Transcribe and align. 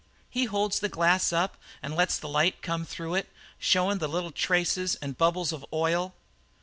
He 0.31 0.45
holds 0.45 0.79
the 0.79 0.89
glass 0.89 1.31
up 1.31 1.57
and 1.83 1.95
lets 1.95 2.17
the 2.17 2.27
light 2.27 2.63
come 2.63 2.85
through 2.85 3.13
it, 3.13 3.29
showin' 3.59 3.99
the 3.99 4.09
little 4.09 4.31
traces 4.31 4.95
and 4.95 5.15
bubbles 5.15 5.51
of 5.53 5.63
oil. 5.71 6.15